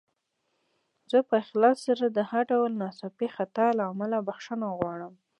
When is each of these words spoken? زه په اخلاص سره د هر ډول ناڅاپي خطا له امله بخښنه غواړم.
زه 1.11 1.17
په 1.27 1.33
اخلاص 1.43 1.77
سره 1.87 2.05
د 2.09 2.19
هر 2.29 2.43
ډول 2.51 2.71
ناڅاپي 2.81 3.27
خطا 3.35 3.67
له 3.77 3.83
امله 3.91 4.17
بخښنه 4.27 4.67
غواړم. 4.77 5.13